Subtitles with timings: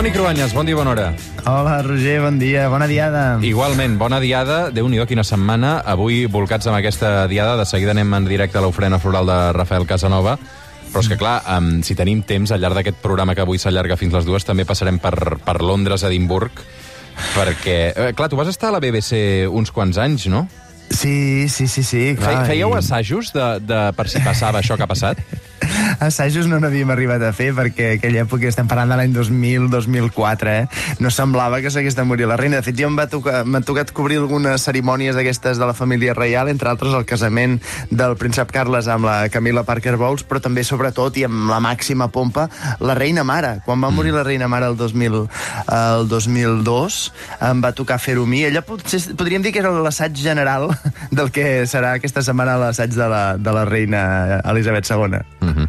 [0.00, 1.08] Toni Cruanyes, bon dia, bona hora.
[1.44, 3.36] Hola, Roger, bon dia, bona diada.
[3.44, 4.70] Igualment, bona diada.
[4.72, 5.82] déu nhi quina setmana.
[5.84, 9.84] Avui, volcats amb aquesta diada, de seguida anem en directe a l'ofrena floral de Rafael
[9.84, 10.38] Casanova.
[10.88, 13.98] Però és que, clar, um, si tenim temps, al llarg d'aquest programa que avui s'allarga
[14.00, 16.64] fins les dues, també passarem per, per Londres, Edimburg,
[17.36, 17.78] perquè...
[17.92, 20.46] Eh, clar, tu vas estar a la BBC uns quants anys, no?
[20.88, 22.16] Sí, sí, sí, sí.
[22.16, 25.20] Clar, Fe, fèieu i- assajos de, de, per si passava això que ha passat?
[26.06, 30.96] Assajos no n'havíem arribat a fer perquè aquella època, estem parlant de l'any 2000-2004, eh?
[31.00, 32.60] no semblava que s'hagués de morir la reina.
[32.60, 36.94] De fet, jo m'ha tocat cobrir algunes cerimònies d'aquestes de la família reial, entre altres
[36.96, 37.58] el casament
[37.90, 42.10] del príncep Carles amb la Camila Parker Bowles, però també, sobretot, i amb la màxima
[42.12, 42.48] pompa,
[42.80, 43.58] la reina mare.
[43.64, 45.20] Quan va morir la reina mare el, 2000,
[45.76, 47.00] el 2002,
[47.50, 48.44] em va tocar fer-ho a mi.
[48.48, 50.70] Ella potser, podríem dir que era l'assaig general
[51.16, 55.20] del que serà aquesta setmana l'assaig de, la, de la reina Elisabet II.
[55.40, 55.59] Mm -hmm.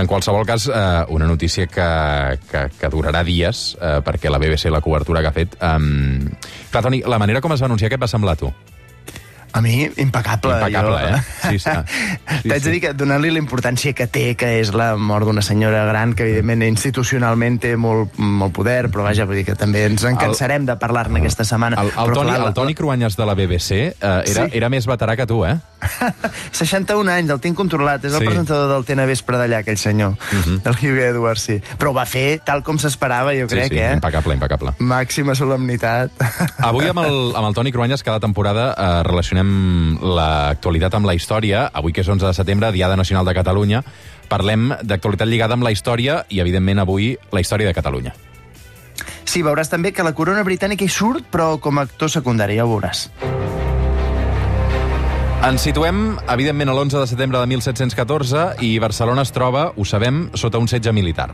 [0.00, 1.88] En qualsevol cas, eh, una notícia que,
[2.50, 5.56] que, que durarà dies, eh, perquè la BBC, la cobertura que ha fet...
[5.60, 6.30] Um...
[6.70, 8.48] Clar, Toni, la manera com es va anunciar, què et va semblar tu?
[9.52, 10.52] A mi, impecable.
[10.60, 11.16] Impecable, jo.
[11.16, 11.22] eh?
[11.50, 11.70] Sí, sí.
[12.40, 12.64] Sí, T'haig sí.
[12.68, 16.14] de dir que donar-li la importància que té, que és la mort d'una senyora gran,
[16.16, 20.16] que evidentment institucionalment té molt, molt poder, però vaja, vull dir que també ens en
[20.20, 21.76] cansarem de parlar-ne aquesta setmana.
[21.82, 24.56] El, el, Però, Toni, clar, el Toni Cruanyes de la BBC eh, era, Sí.
[24.56, 25.56] era més veterà que tu, eh?
[26.52, 28.26] 61 anys, el tinc controlat, és el Sí.
[28.26, 30.14] presentador del TN Vespre d'allà, aquell senyor,
[30.64, 31.60] del Hugh Edwards, sí.
[31.78, 33.92] Però ho va fer tal com s'esperava, jo crec, sí, sí, eh?
[33.98, 34.74] impecable, impecable.
[34.78, 36.10] Màxima solemnitat.
[36.58, 41.66] Avui amb el, amb el Toni Cruanyes cada temporada eh, relacionem l'actualitat amb la història.
[41.72, 43.82] Avui que és 11 de setembre, Diada Nacional de Catalunya,
[44.30, 48.14] parlem d'actualitat lligada amb la història i, evidentment, avui la història de Catalunya.
[49.24, 52.66] Sí, veuràs també que la corona britànica hi surt, però com a actor secundari, ja
[52.66, 53.08] ho veuràs.
[55.40, 60.26] Ens situem, evidentment, a l'11 de setembre de 1714 i Barcelona es troba, ho sabem,
[60.36, 61.30] sota un setge militar.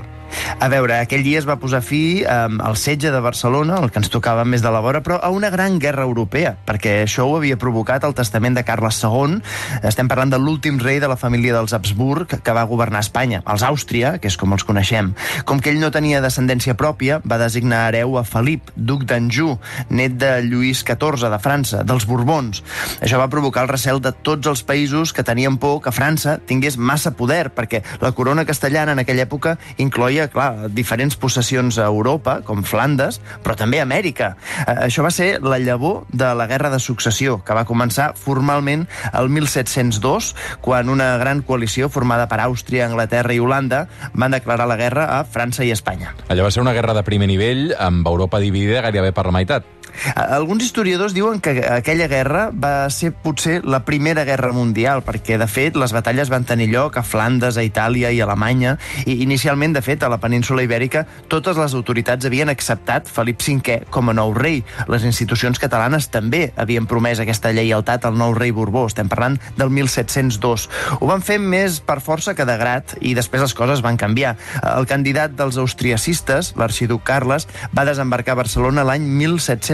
[0.62, 2.28] A veure, aquell dia es va posar fi eh,
[2.62, 5.50] al setge de Barcelona, el que ens tocava més de la vora, però a una
[5.50, 9.40] gran guerra europea, perquè això ho havia provocat el testament de Carles II.
[9.86, 13.66] Estem parlant de l'últim rei de la família dels Habsburg que va governar Espanya, els
[13.66, 15.12] Àustria, que és com els coneixem.
[15.50, 19.56] Com que ell no tenia descendència pròpia, va designar hereu a Felip, duc d'Anjou,
[19.90, 22.62] net de Lluís XIV de França, dels Borbons.
[23.02, 26.76] Això va provocar el recel de tots els països que tenien por que França tingués
[26.76, 32.40] massa poder, perquè la corona castellana en aquella època incloïa, clar, diferents possessions a Europa,
[32.46, 34.34] com Flandes, però també Amèrica.
[34.66, 38.86] Eh, Això va ser la llavor de la Guerra de Successió, que va començar formalment
[39.12, 44.78] el 1702, quan una gran coalició formada per Àustria, Anglaterra i Holanda van declarar la
[44.80, 46.14] guerra a França i Espanya.
[46.28, 49.75] Allò va ser una guerra de primer nivell, amb Europa dividida gairebé per la meitat.
[50.14, 55.48] Alguns historiadors diuen que aquella guerra va ser potser la primera guerra mundial, perquè, de
[55.50, 58.76] fet, les batalles van tenir lloc a Flandes, a Itàlia i a Alemanya,
[59.06, 63.80] i inicialment, de fet, a la península Ibèrica, totes les autoritats havien acceptat Felip V
[63.90, 64.62] com a nou rei.
[64.90, 68.86] Les institucions catalanes també havien promès aquesta lleialtat al nou rei Borbó.
[68.86, 70.68] Estem parlant del 1702.
[71.00, 74.36] Ho van fer més per força que de grat, i després les coses van canviar.
[74.76, 79.06] El candidat dels austriacistes, l'arxiduc Carles, va desembarcar a Barcelona l'any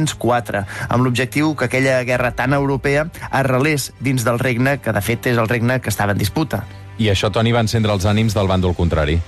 [0.07, 5.31] 1704, amb l'objectiu que aquella guerra tan europea arrelés dins del regne, que de fet
[5.33, 6.65] és el regne que estava en disputa.
[6.99, 9.21] I això, Toni, va encendre els ànims del bàndol contrari.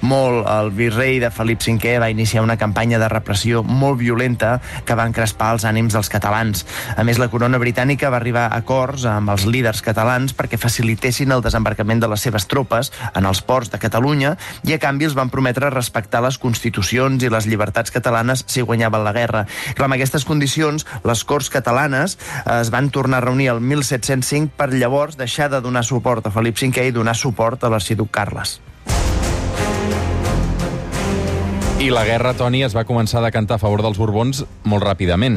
[0.00, 0.46] Molt.
[0.46, 5.06] El virrei de Felip V va iniciar una campanya de repressió molt violenta que va
[5.08, 6.66] encrespar els ànims dels catalans.
[6.96, 11.32] A més, la corona britànica va arribar a acords amb els líders catalans perquè facilitessin
[11.32, 14.36] el desembarcament de les seves tropes en els ports de Catalunya
[14.66, 19.04] i a canvi els van prometre respectar les constitucions i les llibertats catalanes si guanyaven
[19.04, 19.46] la guerra.
[19.74, 24.54] Clar, amb aquestes condicions, les Corts catalanes eh, es van tornar a reunir el 1705
[24.56, 28.60] per llavors deixar de donar suport a Felip V i donar suport a l'arxiduc Carles.
[31.86, 35.36] I la guerra, Toni, es va començar a decantar a favor dels Borbons molt ràpidament.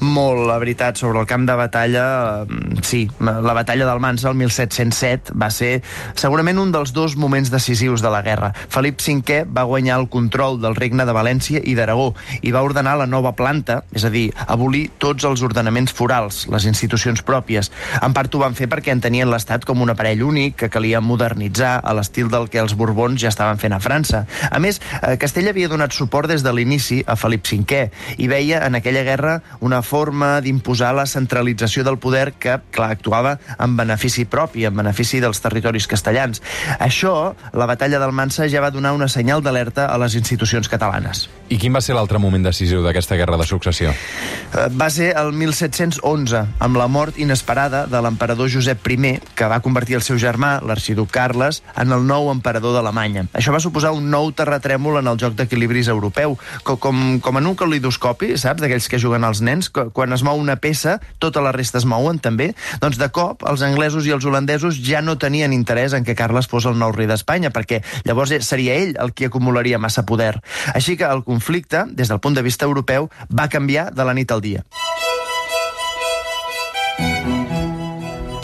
[0.00, 2.42] Molt, la veritat, sobre el camp de batalla.
[2.42, 5.82] eh, Sí, la batalla del Mansa, el 1707, va ser
[6.14, 8.52] segurament un dels dos moments decisius de la guerra.
[8.68, 12.96] Felip V va guanyar el control del regne de València i d'Aragó i va ordenar
[12.98, 17.70] la nova planta, és a dir, abolir tots els ordenaments forals, les institucions pròpies.
[18.02, 21.80] En part ho van fer perquè entenien l'Estat com un aparell únic que calia modernitzar
[21.82, 24.26] a l'estil del que els Borbons ja estaven fent a França.
[24.50, 28.64] A més, eh, Castella havia donat suport des de l'inici a Felip V i veia
[28.66, 34.24] en aquella guerra una forma d'imposar la centralització del poder que, clar, actuava en benefici
[34.24, 36.42] propi, en benefici dels territoris castellans.
[36.80, 41.28] Això, la batalla d'Almansa ja va donar una senyal d'alerta a les institucions catalanes.
[41.52, 43.92] I quin va ser l'altre moment decisiu d'aquesta guerra de successió?
[43.92, 49.60] Eh, Va ser el 1711, amb la mort inesperada de l'emperador Josep I, que va
[49.60, 53.26] convertir el seu germà, l'arxiduc Carles, en el nou emperador d'Alemanya.
[53.36, 57.46] Això va suposar un nou terratrèmol en el joc d'equilibris europeu, co- com, com en
[57.50, 61.52] un calidoscopi, saps, d'aquells que juguen als nens, quan es mou una peça, tota la
[61.54, 62.52] resta es mouen també.
[62.82, 66.48] Doncs de cop, els anglesos i els holandesos ja no tenien interès en que Carles
[66.50, 70.36] fos el nou rei d'Espanya, perquè llavors seria ell el qui acumularia massa poder.
[70.74, 74.30] Així que el conflicte, des del punt de vista europeu, va canviar de la nit
[74.32, 74.64] al dia.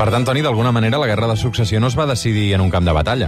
[0.00, 2.70] Per tant, Toni, d'alguna manera la guerra de successió no es va decidir en un
[2.72, 3.26] camp de batalla.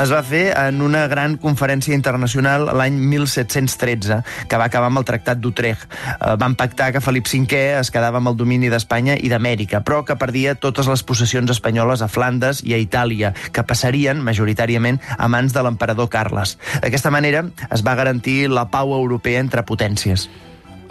[0.00, 4.16] Es va fer en una gran conferència internacional l'any 1713,
[4.48, 5.84] que va acabar amb el Tractat d'Utrecht.
[6.14, 10.00] Eh, Van pactar que Felip V es quedava amb el domini d'Espanya i d'Amèrica, però
[10.08, 15.28] que perdia totes les possessions espanyoles a Flandes i a Itàlia, que passarien, majoritàriament, a
[15.28, 16.56] mans de l'emperador Carles.
[16.80, 20.30] D'aquesta manera es va garantir la pau europea entre potències.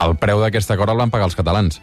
[0.03, 1.79] El preu d'aquest acord el van pagar els catalans.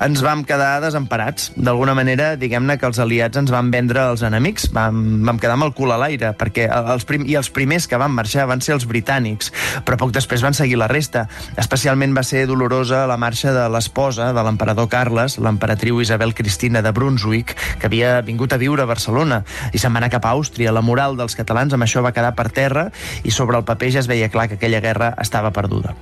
[0.00, 1.52] ens vam quedar desemparats.
[1.56, 5.68] D'alguna manera, diguem-ne que els aliats ens van vendre als enemics, vam, vam quedar amb
[5.68, 8.74] el cul a l'aire, perquè els prim, i els primers que van marxar van ser
[8.76, 9.52] els britànics,
[9.86, 11.28] però poc després van seguir la resta.
[11.60, 16.92] Especialment va ser dolorosa la marxa de l'esposa de l'emperador Carles, l'emperatriu Isabel Cristina de
[16.92, 20.74] Brunswick, que havia vingut a viure a Barcelona i se'n va anar cap a Àustria.
[20.74, 22.88] La moral dels catalans amb això va quedar per terra
[23.22, 25.94] i sobre el paper ja es veia clar que aquella guerra estava perduda.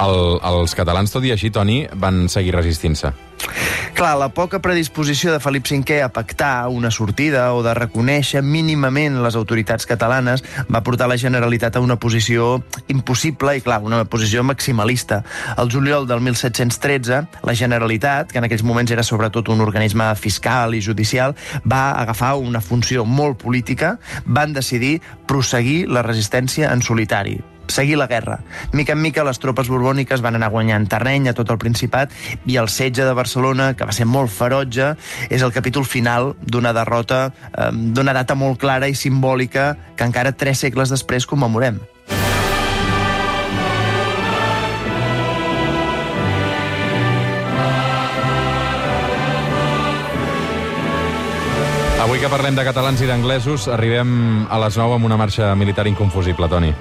[0.00, 3.12] El, els catalans, tot i així, Toni, van seguir resistint-se.
[3.92, 9.18] Clar, la poca predisposició de Felip V a pactar una sortida o de reconèixer mínimament
[9.22, 14.42] les autoritats catalanes va portar la Generalitat a una posició impossible i, clar, una posició
[14.42, 15.22] maximalista.
[15.58, 20.74] El juliol del 1713, la Generalitat, que en aquells moments era sobretot un organisme fiscal
[20.74, 27.40] i judicial, va agafar una funció molt política, van decidir prosseguir la resistència en solitari
[27.72, 28.38] seguir la guerra.
[28.72, 32.12] Mica en mica les tropes borbòniques van anar guanyant terreny a tot el Principat
[32.46, 34.92] i el setge de Barcelona, que va ser molt ferotge,
[35.30, 40.36] és el capítol final d'una derrota eh, d'una data molt clara i simbòlica que encara
[40.36, 41.80] tres segles després commemorem.
[52.02, 55.86] Avui que parlem de catalans i d'anglesos, arribem a les 9 amb una marxa militar
[55.86, 56.72] inconfusible, Toni.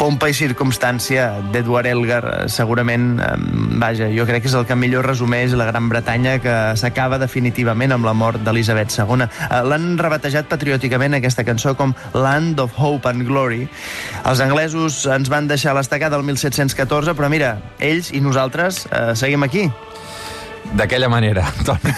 [0.00, 3.18] Pompa i circumstància d'Edward Elgar, eh, segurament,
[3.82, 7.92] vaja, jo crec que és el que millor resumeix la Gran Bretanya que s'acaba definitivament
[7.92, 9.26] amb la mort d'Elisabet II.
[9.28, 13.68] Eh, L'han rebatejat patriòticament aquesta cançó com Land of Hope and Glory.
[14.24, 19.44] Els anglesos ens van deixar l'estacada el 1714, però mira, ells i nosaltres eh, seguim
[19.44, 19.68] aquí.
[20.76, 21.92] D'aquella manera, Toni,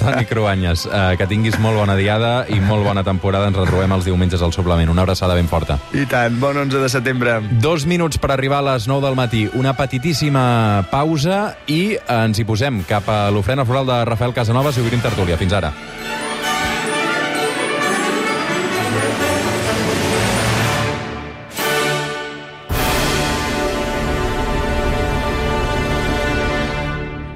[0.00, 3.46] Toni Cruanyes, eh, que tinguis molt bona diada i molt bona temporada.
[3.50, 4.90] Ens retrobem els diumenges al suplement.
[4.90, 5.78] Una abraçada ben forta.
[5.94, 7.38] I tant, bon 11 de setembre.
[7.62, 9.44] Dos minuts per arribar a les 9 del matí.
[9.54, 14.84] Una petitíssima pausa i ens hi posem cap a l'ofrena floral de Rafael Casanovas i
[14.84, 15.38] obrim tertúlia.
[15.38, 15.72] Fins ara.